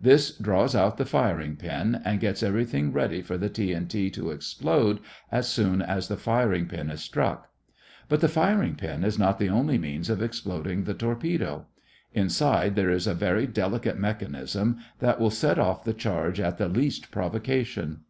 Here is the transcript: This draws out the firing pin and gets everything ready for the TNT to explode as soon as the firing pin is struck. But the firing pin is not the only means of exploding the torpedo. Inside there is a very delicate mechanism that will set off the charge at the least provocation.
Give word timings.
This 0.00 0.36
draws 0.38 0.76
out 0.76 0.96
the 0.96 1.04
firing 1.04 1.56
pin 1.56 2.00
and 2.04 2.20
gets 2.20 2.40
everything 2.44 2.92
ready 2.92 3.20
for 3.20 3.36
the 3.36 3.50
TNT 3.50 4.12
to 4.12 4.30
explode 4.30 5.00
as 5.32 5.48
soon 5.48 5.82
as 5.82 6.06
the 6.06 6.16
firing 6.16 6.66
pin 6.68 6.88
is 6.88 7.00
struck. 7.00 7.48
But 8.08 8.20
the 8.20 8.28
firing 8.28 8.76
pin 8.76 9.02
is 9.02 9.18
not 9.18 9.40
the 9.40 9.48
only 9.48 9.78
means 9.78 10.08
of 10.08 10.22
exploding 10.22 10.84
the 10.84 10.94
torpedo. 10.94 11.66
Inside 12.14 12.76
there 12.76 12.90
is 12.90 13.08
a 13.08 13.14
very 13.14 13.48
delicate 13.48 13.98
mechanism 13.98 14.78
that 15.00 15.18
will 15.18 15.30
set 15.30 15.58
off 15.58 15.82
the 15.82 15.94
charge 15.94 16.38
at 16.38 16.58
the 16.58 16.68
least 16.68 17.10
provocation. 17.10 18.02